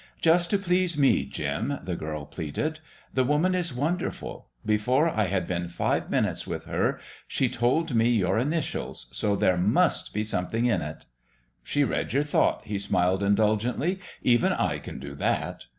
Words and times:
"Just 0.19 0.49
to 0.49 0.57
please 0.57 0.97
me, 0.97 1.25
Jim," 1.25 1.77
the 1.83 1.95
girl 1.95 2.25
pleaded. 2.25 2.79
"The 3.13 3.23
woman 3.23 3.53
is 3.53 3.71
wonderful. 3.71 4.47
Before 4.65 5.07
I 5.07 5.25
had 5.25 5.45
been 5.45 5.67
five 5.67 6.09
minutes 6.09 6.47
with 6.47 6.65
her 6.65 6.99
she 7.27 7.47
told 7.49 7.93
me 7.93 8.09
your 8.09 8.39
initials, 8.39 9.09
so 9.11 9.35
there 9.35 9.57
must 9.57 10.11
be 10.11 10.23
something 10.23 10.65
in 10.65 10.81
it." 10.81 11.05
"She 11.61 11.83
read 11.83 12.13
your 12.13 12.23
thought," 12.23 12.65
he 12.65 12.79
smiled 12.79 13.21
indulgently. 13.21 13.99
"Even 14.23 14.53
I 14.53 14.79
can 14.79 14.97
do 14.97 15.13
that!" 15.13 15.65